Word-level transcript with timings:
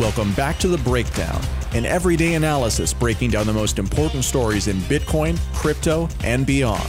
Welcome 0.00 0.32
back 0.32 0.56
to 0.60 0.68
The 0.68 0.78
Breakdown, 0.78 1.42
an 1.74 1.84
everyday 1.84 2.32
analysis 2.32 2.94
breaking 2.94 3.32
down 3.32 3.46
the 3.46 3.52
most 3.52 3.78
important 3.78 4.24
stories 4.24 4.66
in 4.66 4.78
Bitcoin, 4.78 5.38
crypto, 5.52 6.08
and 6.24 6.46
beyond. 6.46 6.88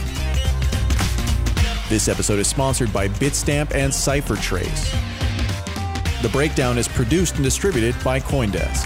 This 1.90 2.08
episode 2.08 2.38
is 2.38 2.48
sponsored 2.48 2.90
by 2.90 3.08
Bitstamp 3.08 3.74
and 3.74 3.92
CipherTrace. 3.92 6.22
The 6.22 6.30
Breakdown 6.30 6.78
is 6.78 6.88
produced 6.88 7.34
and 7.34 7.44
distributed 7.44 7.94
by 8.02 8.18
Coindesk. 8.18 8.82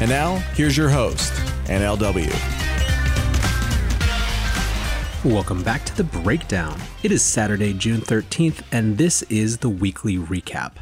And 0.00 0.10
now, 0.10 0.38
here's 0.56 0.76
your 0.76 0.88
host, 0.88 1.32
NLW. 1.66 2.28
Welcome 5.24 5.62
back 5.62 5.84
to 5.84 5.96
The 5.96 6.02
Breakdown. 6.02 6.76
It 7.04 7.12
is 7.12 7.22
Saturday, 7.22 7.72
June 7.72 8.00
13th, 8.00 8.64
and 8.72 8.98
this 8.98 9.22
is 9.30 9.58
the 9.58 9.68
weekly 9.68 10.16
recap. 10.16 10.72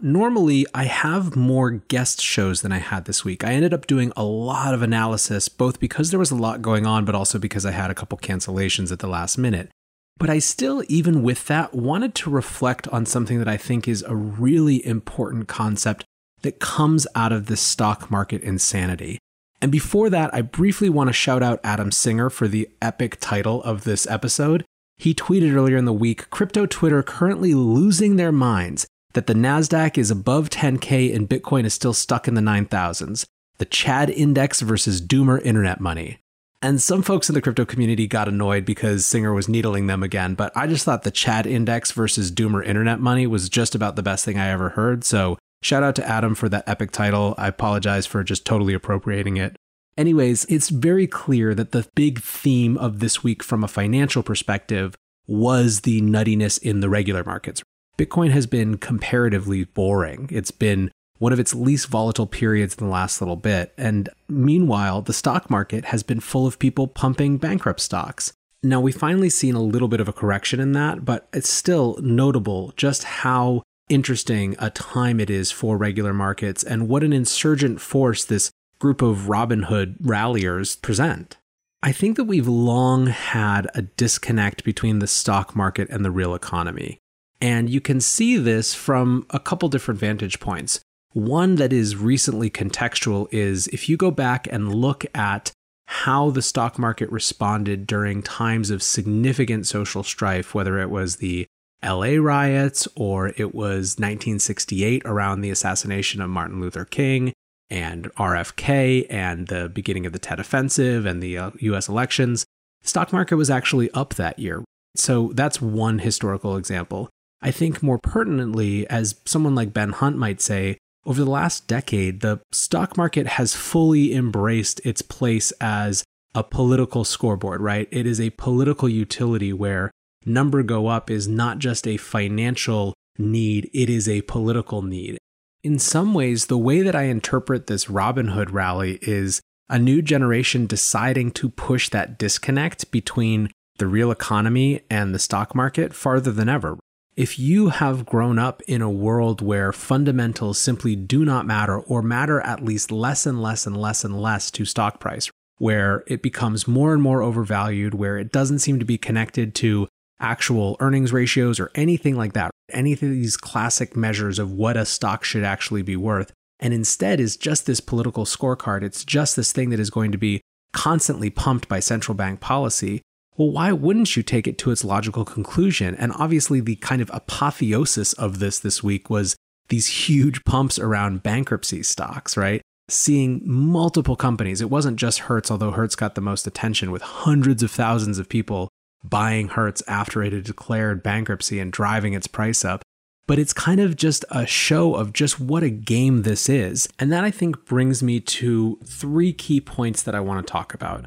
Normally, 0.00 0.66
I 0.74 0.84
have 0.84 1.36
more 1.36 1.70
guest 1.70 2.20
shows 2.20 2.60
than 2.60 2.70
I 2.70 2.78
had 2.78 3.06
this 3.06 3.24
week. 3.24 3.42
I 3.44 3.54
ended 3.54 3.72
up 3.72 3.86
doing 3.86 4.12
a 4.14 4.24
lot 4.24 4.74
of 4.74 4.82
analysis, 4.82 5.48
both 5.48 5.80
because 5.80 6.10
there 6.10 6.18
was 6.18 6.30
a 6.30 6.36
lot 6.36 6.60
going 6.60 6.84
on, 6.84 7.06
but 7.06 7.14
also 7.14 7.38
because 7.38 7.64
I 7.64 7.70
had 7.70 7.90
a 7.90 7.94
couple 7.94 8.18
cancellations 8.18 8.92
at 8.92 8.98
the 8.98 9.08
last 9.08 9.38
minute. 9.38 9.70
But 10.18 10.28
I 10.28 10.38
still, 10.38 10.82
even 10.88 11.22
with 11.22 11.46
that, 11.46 11.74
wanted 11.74 12.14
to 12.16 12.30
reflect 12.30 12.86
on 12.88 13.06
something 13.06 13.38
that 13.38 13.48
I 13.48 13.56
think 13.56 13.88
is 13.88 14.02
a 14.02 14.14
really 14.14 14.86
important 14.86 15.48
concept 15.48 16.04
that 16.42 16.60
comes 16.60 17.06
out 17.14 17.32
of 17.32 17.46
this 17.46 17.62
stock 17.62 18.10
market 18.10 18.42
insanity. 18.42 19.18
And 19.62 19.72
before 19.72 20.10
that, 20.10 20.34
I 20.34 20.42
briefly 20.42 20.90
want 20.90 21.08
to 21.08 21.14
shout 21.14 21.42
out 21.42 21.60
Adam 21.64 21.90
Singer 21.90 22.28
for 22.28 22.48
the 22.48 22.68
epic 22.82 23.16
title 23.18 23.62
of 23.62 23.84
this 23.84 24.06
episode. 24.06 24.64
He 24.98 25.14
tweeted 25.14 25.54
earlier 25.54 25.78
in 25.78 25.86
the 25.86 25.92
week 25.92 26.28
Crypto 26.28 26.66
Twitter 26.66 27.02
currently 27.02 27.54
losing 27.54 28.16
their 28.16 28.32
minds 28.32 28.86
that 29.16 29.26
the 29.26 29.34
NASDAQ 29.34 29.96
is 29.96 30.10
above 30.10 30.50
10K 30.50 31.16
and 31.16 31.26
Bitcoin 31.26 31.64
is 31.64 31.72
still 31.72 31.94
stuck 31.94 32.28
in 32.28 32.34
the 32.34 32.42
9000s. 32.42 33.24
The 33.56 33.64
Chad 33.64 34.10
Index 34.10 34.60
versus 34.60 35.00
Doomer 35.00 35.42
Internet 35.42 35.80
Money. 35.80 36.18
And 36.60 36.82
some 36.82 37.02
folks 37.02 37.30
in 37.30 37.34
the 37.34 37.40
crypto 37.40 37.64
community 37.64 38.06
got 38.06 38.28
annoyed 38.28 38.66
because 38.66 39.06
Singer 39.06 39.32
was 39.32 39.48
needling 39.48 39.86
them 39.86 40.02
again, 40.02 40.34
but 40.34 40.54
I 40.54 40.66
just 40.66 40.84
thought 40.84 41.02
the 41.02 41.10
Chad 41.10 41.46
Index 41.46 41.92
versus 41.92 42.30
Doomer 42.30 42.62
Internet 42.62 43.00
Money 43.00 43.26
was 43.26 43.48
just 43.48 43.74
about 43.74 43.96
the 43.96 44.02
best 44.02 44.22
thing 44.26 44.38
I 44.38 44.48
ever 44.48 44.68
heard. 44.70 45.02
So 45.02 45.38
shout 45.62 45.82
out 45.82 45.96
to 45.96 46.06
Adam 46.06 46.34
for 46.34 46.50
that 46.50 46.68
epic 46.68 46.90
title. 46.90 47.34
I 47.38 47.48
apologize 47.48 48.04
for 48.04 48.22
just 48.22 48.44
totally 48.44 48.74
appropriating 48.74 49.38
it. 49.38 49.56
Anyways, 49.96 50.44
it's 50.50 50.68
very 50.68 51.06
clear 51.06 51.54
that 51.54 51.72
the 51.72 51.88
big 51.94 52.20
theme 52.20 52.76
of 52.76 53.00
this 53.00 53.24
week 53.24 53.42
from 53.42 53.64
a 53.64 53.68
financial 53.68 54.22
perspective 54.22 54.94
was 55.26 55.80
the 55.80 56.02
nuttiness 56.02 56.60
in 56.60 56.80
the 56.80 56.90
regular 56.90 57.24
markets. 57.24 57.62
Bitcoin 57.98 58.30
has 58.30 58.46
been 58.46 58.76
comparatively 58.76 59.64
boring. 59.64 60.28
It's 60.30 60.50
been 60.50 60.90
one 61.18 61.32
of 61.32 61.40
its 61.40 61.54
least 61.54 61.88
volatile 61.88 62.26
periods 62.26 62.74
in 62.74 62.84
the 62.84 62.92
last 62.92 63.20
little 63.20 63.36
bit. 63.36 63.72
And 63.78 64.08
meanwhile, 64.28 65.00
the 65.00 65.14
stock 65.14 65.48
market 65.48 65.86
has 65.86 66.02
been 66.02 66.20
full 66.20 66.46
of 66.46 66.58
people 66.58 66.88
pumping 66.88 67.38
bankrupt 67.38 67.80
stocks. 67.80 68.32
Now, 68.62 68.80
we've 68.80 68.96
finally 68.96 69.30
seen 69.30 69.54
a 69.54 69.62
little 69.62 69.88
bit 69.88 70.00
of 70.00 70.08
a 70.08 70.12
correction 70.12 70.60
in 70.60 70.72
that, 70.72 71.04
but 71.04 71.28
it's 71.32 71.48
still 71.48 71.98
notable 72.02 72.74
just 72.76 73.04
how 73.04 73.62
interesting 73.88 74.56
a 74.58 74.70
time 74.70 75.20
it 75.20 75.30
is 75.30 75.50
for 75.50 75.76
regular 75.76 76.12
markets 76.12 76.62
and 76.62 76.88
what 76.88 77.04
an 77.04 77.12
insurgent 77.12 77.80
force 77.80 78.24
this 78.24 78.50
group 78.78 79.00
of 79.00 79.28
Robinhood 79.28 79.96
ralliers 80.00 80.76
present. 80.76 81.36
I 81.82 81.92
think 81.92 82.16
that 82.16 82.24
we've 82.24 82.48
long 82.48 83.06
had 83.06 83.68
a 83.74 83.82
disconnect 83.82 84.64
between 84.64 84.98
the 84.98 85.06
stock 85.06 85.54
market 85.54 85.88
and 85.88 86.04
the 86.04 86.10
real 86.10 86.34
economy. 86.34 86.98
And 87.40 87.68
you 87.68 87.80
can 87.80 88.00
see 88.00 88.36
this 88.36 88.74
from 88.74 89.26
a 89.30 89.38
couple 89.38 89.68
different 89.68 90.00
vantage 90.00 90.40
points. 90.40 90.80
One 91.12 91.56
that 91.56 91.72
is 91.72 91.96
recently 91.96 92.50
contextual 92.50 93.28
is 93.32 93.68
if 93.68 93.88
you 93.88 93.96
go 93.96 94.10
back 94.10 94.46
and 94.50 94.74
look 94.74 95.04
at 95.14 95.52
how 95.86 96.30
the 96.30 96.42
stock 96.42 96.78
market 96.78 97.10
responded 97.10 97.86
during 97.86 98.22
times 98.22 98.70
of 98.70 98.82
significant 98.82 99.66
social 99.66 100.02
strife, 100.02 100.54
whether 100.54 100.78
it 100.80 100.90
was 100.90 101.16
the 101.16 101.46
LA 101.84 102.16
riots 102.16 102.88
or 102.96 103.28
it 103.36 103.54
was 103.54 103.96
1968 103.98 105.02
around 105.04 105.40
the 105.40 105.50
assassination 105.50 106.20
of 106.20 106.30
Martin 106.30 106.60
Luther 106.60 106.84
King 106.84 107.32
and 107.70 108.12
RFK 108.14 109.06
and 109.10 109.48
the 109.48 109.68
beginning 109.68 110.06
of 110.06 110.12
the 110.12 110.18
Tet 110.18 110.40
Offensive 110.40 111.06
and 111.06 111.22
the 111.22 111.38
US 111.60 111.88
uh, 111.88 111.92
elections, 111.92 112.44
the 112.82 112.88
stock 112.88 113.12
market 113.12 113.36
was 113.36 113.50
actually 113.50 113.90
up 113.92 114.14
that 114.14 114.38
year. 114.38 114.64
So 114.96 115.32
that's 115.34 115.60
one 115.60 115.98
historical 115.98 116.56
example. 116.56 117.10
I 117.42 117.50
think 117.50 117.82
more 117.82 117.98
pertinently, 117.98 118.88
as 118.88 119.20
someone 119.24 119.54
like 119.54 119.72
Ben 119.72 119.92
Hunt 119.92 120.16
might 120.16 120.40
say, 120.40 120.78
over 121.04 121.22
the 121.22 121.30
last 121.30 121.68
decade, 121.68 122.20
the 122.20 122.40
stock 122.50 122.96
market 122.96 123.26
has 123.26 123.54
fully 123.54 124.12
embraced 124.12 124.84
its 124.84 125.02
place 125.02 125.52
as 125.60 126.04
a 126.34 126.42
political 126.42 127.04
scoreboard, 127.04 127.60
right? 127.60 127.88
It 127.90 128.06
is 128.06 128.20
a 128.20 128.30
political 128.30 128.88
utility 128.88 129.52
where 129.52 129.90
number 130.24 130.62
go 130.62 130.88
up 130.88 131.10
is 131.10 131.28
not 131.28 131.58
just 131.58 131.86
a 131.86 131.96
financial 131.96 132.94
need, 133.18 133.70
it 133.72 133.88
is 133.88 134.08
a 134.08 134.22
political 134.22 134.82
need. 134.82 135.18
In 135.62 135.78
some 135.78 136.12
ways, 136.12 136.46
the 136.46 136.58
way 136.58 136.82
that 136.82 136.94
I 136.94 137.04
interpret 137.04 137.66
this 137.66 137.86
Robinhood 137.86 138.52
rally 138.52 138.98
is 139.02 139.40
a 139.68 139.78
new 139.78 140.02
generation 140.02 140.66
deciding 140.66 141.30
to 141.32 141.48
push 141.48 141.88
that 141.88 142.18
disconnect 142.18 142.90
between 142.90 143.50
the 143.78 143.86
real 143.86 144.10
economy 144.10 144.82
and 144.90 145.14
the 145.14 145.18
stock 145.18 145.54
market 145.54 145.94
farther 145.94 146.32
than 146.32 146.48
ever. 146.48 146.78
If 147.16 147.38
you 147.38 147.70
have 147.70 148.04
grown 148.04 148.38
up 148.38 148.60
in 148.68 148.82
a 148.82 148.90
world 148.90 149.40
where 149.40 149.72
fundamentals 149.72 150.58
simply 150.58 150.94
do 150.94 151.24
not 151.24 151.46
matter 151.46 151.78
or 151.78 152.02
matter 152.02 152.42
at 152.42 152.62
least 152.62 152.92
less 152.92 153.24
and 153.24 153.40
less 153.40 153.66
and 153.66 153.74
less 153.74 154.04
and 154.04 154.20
less 154.20 154.50
to 154.50 154.66
stock 154.66 155.00
price, 155.00 155.30
where 155.56 156.04
it 156.06 156.20
becomes 156.20 156.68
more 156.68 156.92
and 156.92 157.02
more 157.02 157.22
overvalued, 157.22 157.94
where 157.94 158.18
it 158.18 158.32
doesn't 158.32 158.58
seem 158.58 158.78
to 158.78 158.84
be 158.84 158.98
connected 158.98 159.54
to 159.54 159.88
actual 160.20 160.76
earnings 160.78 161.10
ratios 161.10 161.58
or 161.58 161.70
anything 161.74 162.16
like 162.16 162.34
that, 162.34 162.50
any 162.70 162.92
of 162.92 163.00
these 163.00 163.38
classic 163.38 163.96
measures 163.96 164.38
of 164.38 164.52
what 164.52 164.76
a 164.76 164.84
stock 164.84 165.24
should 165.24 165.42
actually 165.42 165.82
be 165.82 165.96
worth, 165.96 166.32
and 166.60 166.74
instead 166.74 167.18
is 167.18 167.38
just 167.38 167.64
this 167.64 167.80
political 167.80 168.26
scorecard, 168.26 168.82
it's 168.82 169.06
just 169.06 169.36
this 169.36 169.52
thing 169.52 169.70
that 169.70 169.80
is 169.80 169.88
going 169.88 170.12
to 170.12 170.18
be 170.18 170.42
constantly 170.72 171.30
pumped 171.30 171.66
by 171.66 171.80
central 171.80 172.14
bank 172.14 172.40
policy, 172.40 173.00
well, 173.36 173.50
why 173.50 173.72
wouldn't 173.72 174.16
you 174.16 174.22
take 174.22 174.46
it 174.46 174.58
to 174.58 174.70
its 174.70 174.84
logical 174.84 175.24
conclusion? 175.24 175.94
And 175.94 176.12
obviously, 176.12 176.60
the 176.60 176.76
kind 176.76 177.02
of 177.02 177.10
apotheosis 177.12 178.12
of 178.14 178.38
this 178.38 178.58
this 178.58 178.82
week 178.82 179.10
was 179.10 179.36
these 179.68 180.08
huge 180.08 180.44
pumps 180.44 180.78
around 180.78 181.22
bankruptcy 181.22 181.82
stocks, 181.82 182.36
right? 182.36 182.62
Seeing 182.88 183.42
multiple 183.44 184.16
companies. 184.16 184.60
It 184.60 184.70
wasn't 184.70 184.96
just 184.96 185.20
Hertz, 185.20 185.50
although 185.50 185.72
Hertz 185.72 185.96
got 185.96 186.14
the 186.14 186.20
most 186.20 186.46
attention 186.46 186.90
with 186.90 187.02
hundreds 187.02 187.62
of 187.62 187.70
thousands 187.70 188.18
of 188.18 188.28
people 188.28 188.68
buying 189.04 189.48
Hertz 189.48 189.82
after 189.86 190.22
it 190.22 190.32
had 190.32 190.44
declared 190.44 191.02
bankruptcy 191.02 191.60
and 191.60 191.72
driving 191.72 192.14
its 192.14 192.26
price 192.26 192.64
up. 192.64 192.82
But 193.26 193.40
it's 193.40 193.52
kind 193.52 193.80
of 193.80 193.96
just 193.96 194.24
a 194.30 194.46
show 194.46 194.94
of 194.94 195.12
just 195.12 195.40
what 195.40 195.64
a 195.64 195.70
game 195.70 196.22
this 196.22 196.48
is. 196.48 196.88
And 196.98 197.12
that 197.12 197.24
I 197.24 197.32
think 197.32 197.66
brings 197.66 198.02
me 198.02 198.20
to 198.20 198.78
three 198.84 199.32
key 199.32 199.60
points 199.60 200.02
that 200.04 200.14
I 200.14 200.20
want 200.20 200.46
to 200.46 200.50
talk 200.50 200.72
about. 200.74 201.06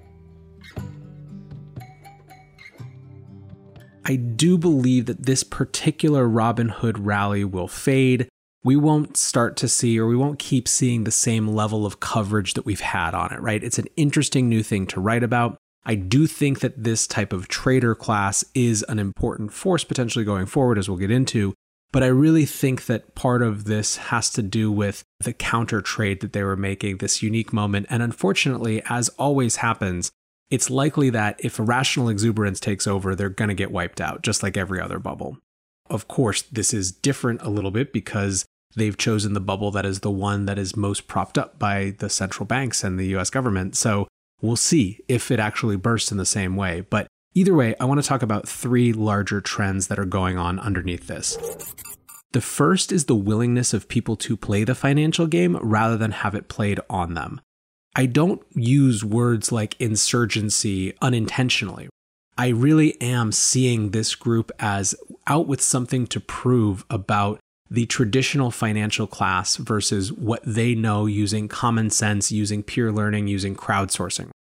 I 4.05 4.15
do 4.15 4.57
believe 4.57 5.05
that 5.05 5.25
this 5.25 5.43
particular 5.43 6.27
Robinhood 6.27 6.95
rally 6.99 7.43
will 7.45 7.67
fade. 7.67 8.27
We 8.63 8.75
won't 8.75 9.17
start 9.17 9.57
to 9.57 9.67
see, 9.67 9.99
or 9.99 10.07
we 10.07 10.15
won't 10.15 10.39
keep 10.39 10.67
seeing 10.67 11.03
the 11.03 11.11
same 11.11 11.47
level 11.47 11.85
of 11.85 11.99
coverage 11.99 12.53
that 12.55 12.65
we've 12.65 12.81
had 12.81 13.13
on 13.13 13.31
it, 13.33 13.41
right? 13.41 13.63
It's 13.63 13.79
an 13.79 13.87
interesting 13.95 14.49
new 14.49 14.63
thing 14.63 14.85
to 14.87 14.99
write 14.99 15.23
about. 15.23 15.57
I 15.83 15.95
do 15.95 16.27
think 16.27 16.59
that 16.59 16.83
this 16.83 17.07
type 17.07 17.33
of 17.33 17.47
trader 17.47 17.95
class 17.95 18.45
is 18.53 18.83
an 18.83 18.99
important 18.99 19.51
force 19.51 19.83
potentially 19.83 20.25
going 20.25 20.45
forward, 20.45 20.77
as 20.77 20.87
we'll 20.87 20.99
get 20.99 21.09
into. 21.09 21.53
But 21.91 22.03
I 22.03 22.07
really 22.07 22.45
think 22.45 22.85
that 22.85 23.15
part 23.15 23.41
of 23.41 23.65
this 23.65 23.97
has 23.97 24.29
to 24.31 24.41
do 24.41 24.71
with 24.71 25.03
the 25.19 25.33
counter 25.33 25.81
trade 25.81 26.21
that 26.21 26.33
they 26.33 26.43
were 26.43 26.55
making, 26.55 26.97
this 26.97 27.21
unique 27.21 27.51
moment. 27.51 27.87
And 27.89 28.01
unfortunately, 28.01 28.81
as 28.89 29.09
always 29.09 29.57
happens, 29.57 30.11
it's 30.51 30.69
likely 30.69 31.09
that 31.09 31.39
if 31.43 31.57
irrational 31.57 32.09
exuberance 32.09 32.59
takes 32.59 32.85
over, 32.85 33.15
they're 33.15 33.29
going 33.29 33.49
to 33.49 33.55
get 33.55 33.71
wiped 33.71 33.99
out, 33.99 34.21
just 34.21 34.43
like 34.43 34.57
every 34.57 34.79
other 34.79 34.99
bubble. 34.99 35.37
Of 35.89 36.07
course, 36.07 36.43
this 36.43 36.73
is 36.73 36.91
different 36.91 37.41
a 37.41 37.49
little 37.49 37.71
bit 37.71 37.91
because 37.91 38.45
they've 38.75 38.97
chosen 38.97 39.33
the 39.33 39.39
bubble 39.39 39.71
that 39.71 39.85
is 39.85 40.01
the 40.01 40.11
one 40.11 40.45
that 40.45 40.59
is 40.59 40.75
most 40.75 41.07
propped 41.07 41.37
up 41.37 41.57
by 41.57 41.95
the 41.97 42.09
central 42.09 42.45
banks 42.45 42.83
and 42.83 42.99
the 42.99 43.15
US 43.17 43.29
government. 43.29 43.75
So 43.75 44.07
we'll 44.41 44.55
see 44.55 44.99
if 45.07 45.31
it 45.31 45.39
actually 45.39 45.75
bursts 45.75 46.11
in 46.11 46.17
the 46.17 46.25
same 46.25 46.55
way. 46.55 46.81
But 46.81 47.07
Either 47.33 47.53
way, 47.53 47.73
I 47.79 47.85
want 47.85 48.01
to 48.01 48.07
talk 48.07 48.21
about 48.21 48.47
three 48.47 48.91
larger 48.91 49.39
trends 49.39 49.87
that 49.87 49.97
are 49.97 50.05
going 50.05 50.37
on 50.37 50.59
underneath 50.59 51.07
this. 51.07 51.37
The 52.33 52.41
first 52.41 52.91
is 52.91 53.05
the 53.05 53.15
willingness 53.15 53.73
of 53.73 53.87
people 53.87 54.17
to 54.17 54.35
play 54.35 54.65
the 54.65 54.75
financial 54.75 55.27
game 55.27 55.55
rather 55.61 55.95
than 55.95 56.11
have 56.11 56.35
it 56.35 56.49
played 56.49 56.81
on 56.89 57.13
them. 57.13 57.39
I 57.95 58.05
don't 58.05 58.41
use 58.53 59.03
words 59.03 59.51
like 59.51 59.79
insurgency 59.79 60.93
unintentionally. 61.01 61.89
I 62.37 62.49
really 62.49 62.99
am 63.01 63.31
seeing 63.31 63.91
this 63.91 64.15
group 64.15 64.51
as 64.59 64.95
out 65.27 65.47
with 65.47 65.61
something 65.61 66.07
to 66.07 66.19
prove 66.19 66.85
about 66.89 67.39
the 67.69 67.85
traditional 67.85 68.51
financial 68.51 69.07
class 69.07 69.57
versus 69.57 70.11
what 70.11 70.41
they 70.45 70.75
know 70.75 71.05
using 71.05 71.47
common 71.47 71.89
sense, 71.89 72.31
using 72.31 72.63
peer 72.63 72.91
learning, 72.91 73.27
using 73.27 73.55
crowdsourcing 73.55 74.31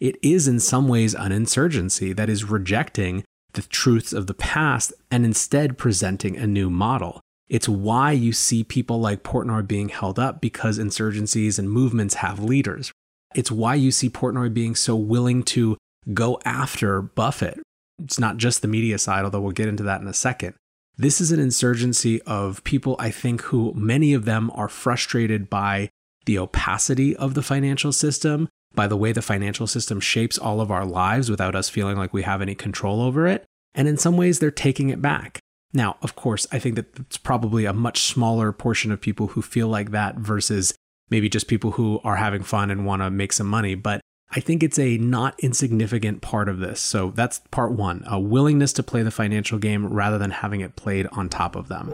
it 0.00 0.16
is 0.22 0.48
in 0.48 0.58
some 0.58 0.88
ways 0.88 1.14
an 1.14 1.30
insurgency 1.30 2.12
that 2.14 2.30
is 2.30 2.44
rejecting 2.44 3.22
the 3.52 3.62
truths 3.62 4.12
of 4.12 4.26
the 4.26 4.34
past 4.34 4.92
and 5.10 5.24
instead 5.24 5.76
presenting 5.76 6.36
a 6.36 6.46
new 6.46 6.70
model. 6.70 7.20
It's 7.48 7.68
why 7.68 8.12
you 8.12 8.32
see 8.32 8.64
people 8.64 9.00
like 9.00 9.22
Portnoy 9.22 9.66
being 9.66 9.90
held 9.90 10.18
up 10.18 10.40
because 10.40 10.78
insurgencies 10.78 11.58
and 11.58 11.70
movements 11.70 12.14
have 12.14 12.42
leaders. 12.42 12.92
It's 13.34 13.50
why 13.50 13.74
you 13.74 13.90
see 13.90 14.10
Portnoy 14.10 14.52
being 14.52 14.74
so 14.74 14.96
willing 14.96 15.42
to 15.44 15.76
go 16.12 16.40
after 16.44 17.02
Buffett. 17.02 17.60
It's 18.02 18.18
not 18.18 18.38
just 18.38 18.62
the 18.62 18.68
media 18.68 18.98
side, 18.98 19.24
although 19.24 19.40
we'll 19.40 19.52
get 19.52 19.68
into 19.68 19.82
that 19.84 20.00
in 20.00 20.08
a 20.08 20.14
second. 20.14 20.54
This 20.96 21.20
is 21.20 21.32
an 21.32 21.40
insurgency 21.40 22.20
of 22.22 22.62
people, 22.64 22.96
I 22.98 23.10
think, 23.10 23.42
who 23.42 23.72
many 23.74 24.12
of 24.12 24.24
them 24.24 24.50
are 24.54 24.68
frustrated 24.68 25.48
by 25.48 25.90
the 26.26 26.38
opacity 26.38 27.16
of 27.16 27.34
the 27.34 27.42
financial 27.42 27.92
system 27.92 28.48
by 28.74 28.86
the 28.86 28.96
way 28.96 29.12
the 29.12 29.22
financial 29.22 29.66
system 29.66 30.00
shapes 30.00 30.38
all 30.38 30.60
of 30.60 30.70
our 30.70 30.84
lives 30.84 31.30
without 31.30 31.54
us 31.54 31.68
feeling 31.68 31.96
like 31.96 32.12
we 32.12 32.22
have 32.22 32.40
any 32.40 32.54
control 32.54 33.00
over 33.02 33.26
it. 33.26 33.44
And 33.74 33.88
in 33.88 33.96
some 33.96 34.16
ways, 34.16 34.38
they're 34.38 34.50
taking 34.50 34.90
it 34.90 35.02
back. 35.02 35.40
Now, 35.72 35.96
of 36.02 36.16
course, 36.16 36.46
I 36.50 36.58
think 36.58 36.74
that 36.76 36.98
it's 36.98 37.16
probably 37.16 37.64
a 37.64 37.72
much 37.72 38.00
smaller 38.00 38.52
portion 38.52 38.90
of 38.90 39.00
people 39.00 39.28
who 39.28 39.42
feel 39.42 39.68
like 39.68 39.90
that 39.92 40.16
versus 40.16 40.74
maybe 41.10 41.28
just 41.28 41.48
people 41.48 41.72
who 41.72 42.00
are 42.04 42.16
having 42.16 42.42
fun 42.42 42.70
and 42.70 42.86
want 42.86 43.02
to 43.02 43.10
make 43.10 43.32
some 43.32 43.46
money. 43.46 43.74
But 43.74 44.00
I 44.32 44.40
think 44.40 44.62
it's 44.62 44.78
a 44.78 44.96
not 44.98 45.38
insignificant 45.40 46.22
part 46.22 46.48
of 46.48 46.60
this. 46.60 46.80
So 46.80 47.10
that's 47.10 47.40
part 47.50 47.72
one 47.72 48.04
a 48.06 48.20
willingness 48.20 48.72
to 48.74 48.82
play 48.82 49.02
the 49.02 49.10
financial 49.10 49.58
game 49.58 49.86
rather 49.86 50.18
than 50.18 50.30
having 50.30 50.60
it 50.60 50.76
played 50.76 51.06
on 51.12 51.28
top 51.28 51.56
of 51.56 51.68
them. 51.68 51.92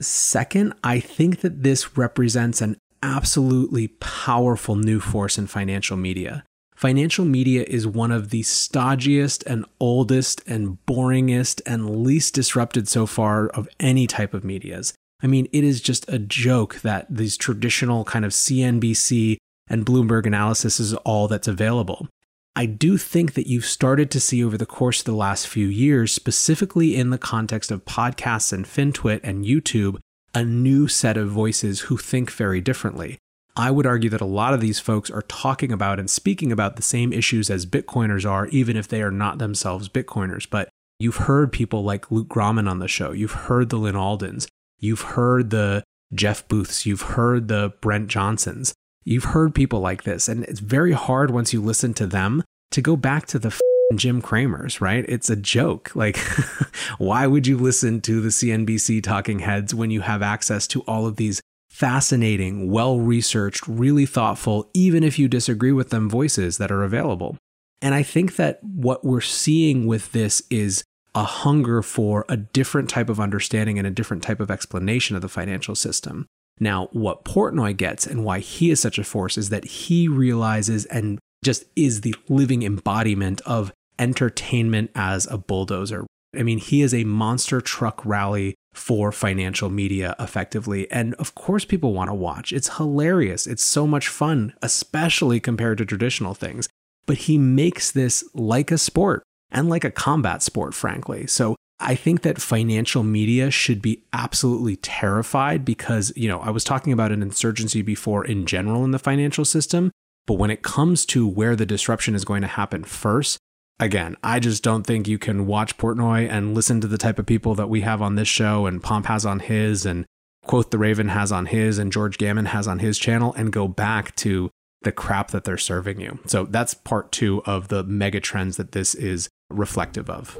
Second, 0.00 0.74
I 0.84 1.00
think 1.00 1.40
that 1.40 1.62
this 1.62 1.96
represents 1.96 2.60
an 2.60 2.76
absolutely 3.02 3.88
powerful 4.00 4.76
new 4.76 5.00
force 5.00 5.38
in 5.38 5.46
financial 5.46 5.96
media. 5.96 6.44
Financial 6.74 7.24
media 7.24 7.64
is 7.66 7.88
one 7.88 8.12
of 8.12 8.30
the 8.30 8.42
stodgiest 8.42 9.44
and 9.46 9.64
oldest 9.80 10.46
and 10.46 10.78
boringest 10.86 11.60
and 11.66 12.04
least 12.04 12.34
disrupted 12.34 12.88
so 12.88 13.04
far 13.06 13.48
of 13.48 13.68
any 13.80 14.06
type 14.06 14.32
of 14.32 14.44
medias. 14.44 14.94
I 15.22 15.26
mean, 15.26 15.48
it 15.52 15.64
is 15.64 15.80
just 15.80 16.08
a 16.08 16.18
joke 16.18 16.80
that 16.82 17.06
these 17.08 17.36
traditional 17.36 18.04
kind 18.04 18.24
of 18.24 18.32
CNBC 18.32 19.36
and 19.68 19.84
Bloomberg 19.84 20.26
analysis 20.26 20.78
is 20.80 20.94
all 20.94 21.28
that's 21.28 21.48
available. 21.48 22.08
I 22.54 22.66
do 22.66 22.98
think 22.98 23.34
that 23.34 23.46
you've 23.46 23.64
started 23.64 24.10
to 24.10 24.20
see 24.20 24.42
over 24.42 24.58
the 24.58 24.66
course 24.66 25.00
of 25.00 25.04
the 25.04 25.12
last 25.12 25.46
few 25.46 25.68
years, 25.68 26.12
specifically 26.12 26.96
in 26.96 27.10
the 27.10 27.18
context 27.18 27.70
of 27.70 27.84
podcasts 27.84 28.52
and 28.52 28.64
FinTwit 28.64 29.20
and 29.22 29.44
YouTube, 29.44 29.98
a 30.34 30.44
new 30.44 30.88
set 30.88 31.16
of 31.16 31.30
voices 31.30 31.82
who 31.82 31.96
think 31.96 32.30
very 32.32 32.60
differently. 32.60 33.18
I 33.56 33.70
would 33.72 33.86
argue 33.86 34.10
that 34.10 34.20
a 34.20 34.26
lot 34.26 34.54
of 34.54 34.60
these 34.60 34.78
folks 34.78 35.10
are 35.10 35.22
talking 35.22 35.72
about 35.72 35.98
and 35.98 36.08
speaking 36.08 36.52
about 36.52 36.76
the 36.76 36.82
same 36.82 37.12
issues 37.12 37.50
as 37.50 37.66
Bitcoiners 37.66 38.28
are, 38.28 38.46
even 38.48 38.76
if 38.76 38.86
they 38.86 39.02
are 39.02 39.10
not 39.10 39.38
themselves 39.38 39.88
Bitcoiners. 39.88 40.48
But 40.48 40.68
you've 41.00 41.16
heard 41.16 41.52
people 41.52 41.82
like 41.82 42.10
Luke 42.10 42.28
Gromen 42.28 42.68
on 42.68 42.78
the 42.78 42.86
show. 42.86 43.10
You've 43.10 43.32
heard 43.32 43.70
the 43.70 43.76
Lyn 43.76 43.96
Aldens. 43.96 44.46
You've 44.78 45.02
heard 45.02 45.50
the 45.50 45.84
Jeff 46.14 46.46
Booths. 46.48 46.86
You've 46.86 47.02
heard 47.02 47.48
the 47.48 47.72
Brent 47.80 48.08
Johnsons. 48.08 48.74
You've 49.04 49.24
heard 49.24 49.54
people 49.54 49.80
like 49.80 50.04
this. 50.04 50.28
And 50.28 50.44
it's 50.44 50.60
very 50.60 50.92
hard 50.92 51.30
once 51.30 51.52
you 51.52 51.62
listen 51.62 51.94
to 51.94 52.06
them 52.06 52.42
to 52.70 52.82
go 52.82 52.96
back 52.96 53.26
to 53.28 53.38
the 53.38 53.58
Jim 53.94 54.20
Cramer's, 54.20 54.80
right? 54.80 55.04
It's 55.08 55.30
a 55.30 55.36
joke. 55.36 55.94
Like, 55.94 56.18
why 56.98 57.26
would 57.26 57.46
you 57.46 57.56
listen 57.56 58.00
to 58.02 58.20
the 58.20 58.28
CNBC 58.28 59.02
talking 59.02 59.40
heads 59.40 59.74
when 59.74 59.90
you 59.90 60.02
have 60.02 60.22
access 60.22 60.66
to 60.68 60.82
all 60.82 61.06
of 61.06 61.16
these 61.16 61.40
fascinating, 61.70 62.70
well 62.70 62.98
researched, 62.98 63.66
really 63.66 64.04
thoughtful, 64.04 64.70
even 64.74 65.02
if 65.02 65.18
you 65.18 65.28
disagree 65.28 65.72
with 65.72 65.90
them, 65.90 66.10
voices 66.10 66.58
that 66.58 66.70
are 66.70 66.82
available? 66.82 67.36
And 67.80 67.94
I 67.94 68.02
think 68.02 68.36
that 68.36 68.62
what 68.62 69.04
we're 69.04 69.20
seeing 69.20 69.86
with 69.86 70.12
this 70.12 70.42
is 70.50 70.82
a 71.14 71.24
hunger 71.24 71.82
for 71.82 72.24
a 72.28 72.36
different 72.36 72.90
type 72.90 73.08
of 73.08 73.20
understanding 73.20 73.78
and 73.78 73.86
a 73.86 73.90
different 73.90 74.22
type 74.22 74.40
of 74.40 74.50
explanation 74.50 75.16
of 75.16 75.22
the 75.22 75.28
financial 75.28 75.74
system. 75.74 76.26
Now, 76.60 76.88
what 76.92 77.24
Portnoy 77.24 77.76
gets 77.76 78.06
and 78.06 78.24
why 78.24 78.40
he 78.40 78.70
is 78.70 78.80
such 78.80 78.98
a 78.98 79.04
force 79.04 79.38
is 79.38 79.48
that 79.50 79.64
he 79.64 80.08
realizes 80.08 80.86
and 80.86 81.18
just 81.44 81.64
is 81.76 82.00
the 82.00 82.14
living 82.28 82.62
embodiment 82.62 83.40
of 83.42 83.72
entertainment 83.98 84.90
as 84.94 85.26
a 85.26 85.38
bulldozer. 85.38 86.06
I 86.36 86.42
mean, 86.42 86.58
he 86.58 86.82
is 86.82 86.92
a 86.92 87.04
monster 87.04 87.60
truck 87.60 88.04
rally 88.04 88.54
for 88.74 89.10
financial 89.12 89.70
media 89.70 90.14
effectively. 90.18 90.90
And 90.90 91.14
of 91.14 91.34
course, 91.34 91.64
people 91.64 91.92
want 91.92 92.10
to 92.10 92.14
watch. 92.14 92.52
It's 92.52 92.76
hilarious. 92.76 93.46
It's 93.46 93.64
so 93.64 93.86
much 93.86 94.08
fun, 94.08 94.54
especially 94.62 95.40
compared 95.40 95.78
to 95.78 95.86
traditional 95.86 96.34
things. 96.34 96.68
But 97.06 97.18
he 97.18 97.38
makes 97.38 97.90
this 97.90 98.22
like 98.34 98.70
a 98.70 98.78
sport 98.78 99.22
and 99.50 99.68
like 99.68 99.84
a 99.84 99.90
combat 99.90 100.42
sport, 100.42 100.74
frankly. 100.74 101.26
So 101.26 101.56
I 101.80 101.94
think 101.94 102.22
that 102.22 102.40
financial 102.40 103.02
media 103.02 103.50
should 103.50 103.80
be 103.80 104.02
absolutely 104.12 104.76
terrified 104.76 105.64
because, 105.64 106.12
you 106.16 106.28
know, 106.28 106.40
I 106.40 106.50
was 106.50 106.64
talking 106.64 106.92
about 106.92 107.12
an 107.12 107.22
insurgency 107.22 107.82
before 107.82 108.24
in 108.24 108.46
general 108.46 108.84
in 108.84 108.90
the 108.90 108.98
financial 108.98 109.44
system. 109.44 109.90
But 110.26 110.34
when 110.34 110.50
it 110.50 110.62
comes 110.62 111.06
to 111.06 111.26
where 111.26 111.56
the 111.56 111.64
disruption 111.64 112.14
is 112.14 112.24
going 112.24 112.42
to 112.42 112.48
happen 112.48 112.84
first, 112.84 113.38
again, 113.78 114.16
I 114.22 114.40
just 114.40 114.62
don't 114.62 114.86
think 114.86 115.08
you 115.08 115.18
can 115.18 115.46
watch 115.46 115.78
Portnoy 115.78 116.28
and 116.28 116.54
listen 116.54 116.80
to 116.80 116.88
the 116.88 116.98
type 116.98 117.18
of 117.18 117.26
people 117.26 117.54
that 117.54 117.70
we 117.70 117.82
have 117.82 118.02
on 118.02 118.16
this 118.16 118.28
show 118.28 118.66
and 118.66 118.82
Pomp 118.82 119.06
has 119.06 119.24
on 119.24 119.40
his 119.40 119.86
and 119.86 120.04
Quoth 120.46 120.70
the 120.70 120.78
Raven 120.78 121.08
has 121.08 121.30
on 121.30 121.46
his 121.46 121.78
and 121.78 121.92
George 121.92 122.18
Gammon 122.18 122.46
has 122.46 122.66
on 122.66 122.80
his 122.80 122.98
channel 122.98 123.32
and 123.34 123.52
go 123.52 123.68
back 123.68 124.16
to 124.16 124.50
the 124.82 124.92
crap 124.92 125.30
that 125.30 125.44
they're 125.44 125.58
serving 125.58 126.00
you. 126.00 126.18
So 126.26 126.44
that's 126.44 126.74
part 126.74 127.12
two 127.12 127.42
of 127.44 127.68
the 127.68 127.84
mega 127.84 128.20
trends 128.20 128.56
that 128.56 128.72
this 128.72 128.94
is 128.94 129.28
reflective 129.50 130.08
of. 130.10 130.36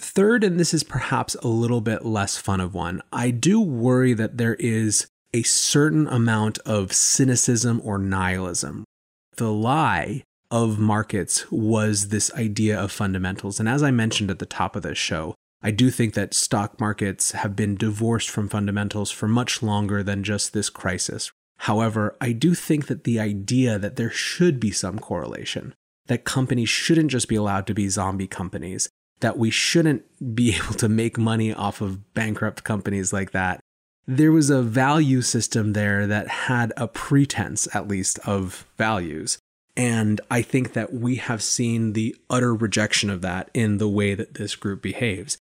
Third, 0.00 0.44
and 0.44 0.58
this 0.58 0.72
is 0.72 0.82
perhaps 0.82 1.34
a 1.36 1.48
little 1.48 1.80
bit 1.80 2.04
less 2.04 2.36
fun 2.36 2.60
of 2.60 2.74
one, 2.74 3.02
I 3.12 3.30
do 3.30 3.60
worry 3.60 4.14
that 4.14 4.38
there 4.38 4.54
is 4.54 5.06
a 5.34 5.42
certain 5.42 6.06
amount 6.08 6.58
of 6.60 6.92
cynicism 6.92 7.80
or 7.84 7.98
nihilism. 7.98 8.84
The 9.36 9.52
lie 9.52 10.24
of 10.50 10.78
markets 10.78 11.50
was 11.52 12.08
this 12.08 12.32
idea 12.34 12.78
of 12.78 12.90
fundamentals. 12.90 13.60
And 13.60 13.68
as 13.68 13.82
I 13.82 13.90
mentioned 13.90 14.30
at 14.30 14.38
the 14.38 14.46
top 14.46 14.74
of 14.74 14.82
this 14.82 14.98
show, 14.98 15.34
I 15.62 15.70
do 15.70 15.90
think 15.90 16.14
that 16.14 16.34
stock 16.34 16.80
markets 16.80 17.32
have 17.32 17.54
been 17.54 17.76
divorced 17.76 18.30
from 18.30 18.48
fundamentals 18.48 19.10
for 19.10 19.28
much 19.28 19.62
longer 19.62 20.02
than 20.02 20.24
just 20.24 20.52
this 20.52 20.70
crisis. 20.70 21.30
However, 21.58 22.16
I 22.20 22.32
do 22.32 22.54
think 22.54 22.86
that 22.86 23.04
the 23.04 23.20
idea 23.20 23.78
that 23.78 23.96
there 23.96 24.10
should 24.10 24.58
be 24.58 24.70
some 24.70 24.98
correlation, 24.98 25.74
that 26.10 26.24
companies 26.24 26.68
shouldn't 26.68 27.08
just 27.08 27.28
be 27.28 27.36
allowed 27.36 27.68
to 27.68 27.72
be 27.72 27.88
zombie 27.88 28.26
companies, 28.26 28.88
that 29.20 29.38
we 29.38 29.48
shouldn't 29.48 30.02
be 30.34 30.54
able 30.56 30.74
to 30.74 30.88
make 30.88 31.16
money 31.16 31.54
off 31.54 31.80
of 31.80 32.12
bankrupt 32.14 32.64
companies 32.64 33.12
like 33.12 33.30
that. 33.30 33.60
There 34.08 34.32
was 34.32 34.50
a 34.50 34.60
value 34.60 35.22
system 35.22 35.72
there 35.72 36.08
that 36.08 36.26
had 36.26 36.72
a 36.76 36.88
pretense, 36.88 37.68
at 37.72 37.86
least, 37.86 38.18
of 38.26 38.66
values 38.76 39.38
And 39.76 40.20
I 40.30 40.42
think 40.42 40.72
that 40.72 40.92
we 40.92 41.16
have 41.16 41.42
seen 41.42 41.92
the 41.92 42.16
utter 42.28 42.54
rejection 42.54 43.08
of 43.08 43.22
that 43.22 43.50
in 43.54 43.78
the 43.78 43.88
way 43.88 44.14
that 44.14 44.34
this 44.34 44.56
group 44.56 44.82
behaves. 44.82 45.38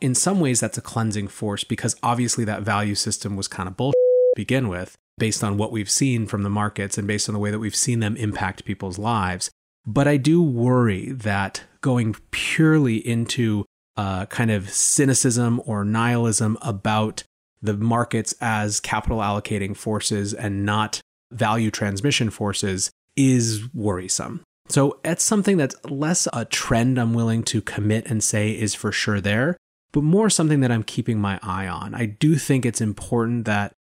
In 0.00 0.14
some 0.14 0.38
ways, 0.38 0.60
that's 0.60 0.78
a 0.78 0.82
cleansing 0.82 1.28
force 1.28 1.64
because 1.64 1.96
obviously 2.02 2.44
that 2.44 2.62
value 2.62 2.94
system 2.94 3.36
was 3.36 3.48
kind 3.48 3.68
of 3.68 3.76
bullshit 3.76 3.94
to 3.94 4.32
begin 4.36 4.68
with, 4.68 4.96
based 5.18 5.42
on 5.42 5.56
what 5.56 5.72
we've 5.72 5.90
seen 5.90 6.26
from 6.26 6.42
the 6.42 6.50
markets 6.50 6.98
and 6.98 7.08
based 7.08 7.28
on 7.28 7.32
the 7.32 7.40
way 7.40 7.50
that 7.50 7.58
we've 7.58 7.74
seen 7.74 8.00
them 8.00 8.16
impact 8.16 8.64
people's 8.64 8.98
lives. 8.98 9.50
But 9.86 10.06
I 10.06 10.16
do 10.16 10.42
worry 10.42 11.10
that 11.12 11.62
going 11.80 12.16
purely 12.30 12.96
into 12.96 13.64
uh, 13.96 14.26
kind 14.26 14.50
of 14.50 14.70
cynicism 14.70 15.60
or 15.64 15.84
nihilism 15.84 16.58
about 16.62 17.24
the 17.62 17.74
markets 17.74 18.34
as 18.40 18.80
capital 18.80 19.18
allocating 19.18 19.76
forces 19.76 20.32
and 20.32 20.64
not 20.64 21.00
value 21.30 21.70
transmission 21.70 22.30
forces 22.30 22.90
is 23.16 23.62
worrisome. 23.74 24.42
So 24.68 25.00
it's 25.04 25.24
something 25.24 25.56
that's 25.56 25.76
less 25.84 26.28
a 26.32 26.44
trend 26.44 26.98
I'm 26.98 27.12
willing 27.12 27.42
to 27.44 27.60
commit 27.60 28.06
and 28.06 28.22
say 28.22 28.52
is 28.52 28.74
for 28.74 28.92
sure 28.92 29.20
there, 29.20 29.56
but 29.92 30.04
more 30.04 30.30
something 30.30 30.60
that 30.60 30.70
I'm 30.70 30.84
keeping 30.84 31.18
my 31.18 31.40
eye 31.42 31.66
on. 31.66 31.94
I 31.94 32.06
do 32.06 32.36
think 32.36 32.64
it's 32.64 32.80
important 32.80 33.44
that, 33.46 33.72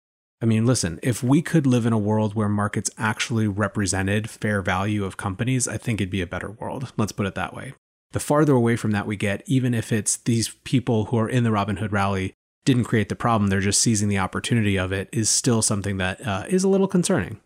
I 0.41 0.47
mean, 0.47 0.67
listen, 0.67 1.01
if 1.03 1.23
we 1.23 1.43
could 1.43 1.67
live 1.67 1.85
in 1.85 1.93
a 1.93 1.99
world 1.99 2.35
where 2.35 2.49
markets 2.49 2.91
actually 2.97 3.49
represented 3.49 4.31
fair 4.31 4.63
value 4.63 5.05
of 5.05 5.17
companies, 5.17 5.67
I 5.67 5.79
think 5.79 6.01
it'd 6.01 6.11
be 6.11 6.23
a 6.23 6.27
better 6.27 6.51
world. 6.51 6.93
Let's 6.97 7.13
put 7.13 7.27
it 7.27 7.35
that 7.35 7.55
way. 7.55 7.75
The 8.13 8.21
farther 8.21 8.55
away 8.55 8.77
from 8.77 8.93
that 8.93 9.07
we 9.07 9.17
get, 9.17 9.43
even 9.47 9.75
if 9.75 9.93
it's 9.93 10.17
these 10.17 10.51
people 10.65 11.07
who 11.07 11.19
are 11.19 11.29
in 11.29 11.45
the 11.45 11.51
Robinhood 11.51 11.93
rally 11.93 12.35
didn't 12.65 12.85
create 12.85 13.09
the 13.09 13.17
problem, 13.17 13.51
they're 13.51 13.61
just 13.61 13.81
seizing 13.81 14.09
the 14.09 14.19
opportunity 14.19 14.79
of 14.79 14.93
it, 14.93 15.09
is 15.13 15.29
still 15.29 15.61
something 15.61 15.97
that 15.99 16.25
uh, 16.27 16.45
is 16.49 16.65
a 16.65 16.69
little 16.69 16.89
concerning. 16.89 17.41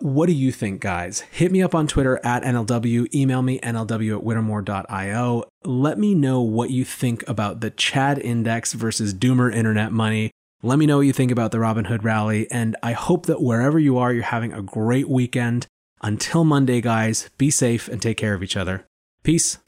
What 0.00 0.26
do 0.26 0.32
you 0.32 0.52
think, 0.52 0.80
guys? 0.80 1.20
Hit 1.20 1.50
me 1.50 1.62
up 1.62 1.74
on 1.74 1.86
Twitter 1.86 2.20
at 2.22 2.42
NLW, 2.42 3.12
email 3.14 3.40
me 3.40 3.58
NLW 3.60 4.16
at 4.16 4.22
whittemore.io. 4.22 5.44
Let 5.64 5.98
me 5.98 6.14
know 6.14 6.42
what 6.42 6.70
you 6.70 6.84
think 6.84 7.26
about 7.26 7.60
the 7.60 7.70
Chad 7.70 8.18
Index 8.18 8.74
versus 8.74 9.14
Doomer 9.14 9.54
Internet 9.54 9.92
Money. 9.92 10.30
Let 10.66 10.80
me 10.80 10.86
know 10.86 10.96
what 10.96 11.06
you 11.06 11.12
think 11.12 11.30
about 11.30 11.52
the 11.52 11.58
Robinhood 11.58 12.02
rally, 12.02 12.50
and 12.50 12.74
I 12.82 12.90
hope 12.90 13.26
that 13.26 13.40
wherever 13.40 13.78
you 13.78 13.98
are, 13.98 14.12
you're 14.12 14.24
having 14.24 14.52
a 14.52 14.62
great 14.62 15.08
weekend. 15.08 15.68
Until 16.02 16.42
Monday, 16.42 16.80
guys, 16.80 17.30
be 17.38 17.52
safe 17.52 17.86
and 17.86 18.02
take 18.02 18.16
care 18.16 18.34
of 18.34 18.42
each 18.42 18.56
other. 18.56 18.84
Peace. 19.22 19.58